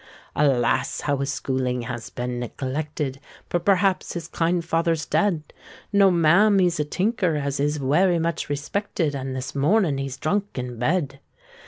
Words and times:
—""Alas! 0.35 1.01
how 1.01 1.17
his 1.17 1.31
schooling 1.31 1.83
has 1.83 2.09
been 2.09 2.39
neglected! 2.39 3.19
But 3.49 3.63
perhaps 3.63 4.13
his 4.13 4.27
kind 4.27 4.65
father's 4.65 5.05
dead?—" 5.05 5.53
"No, 5.93 6.09
ma'am; 6.09 6.57
he's 6.57 6.79
a 6.79 6.83
tinker 6.85 7.35
as 7.35 7.59
is 7.59 7.79
wery 7.79 8.17
much 8.17 8.49
respected 8.49 9.13
And 9.13 9.35
this 9.35 9.53
mornin' 9.53 9.99
he's 9.99 10.17
drunk 10.17 10.57
in 10.57 10.79
bed. 10.79 11.19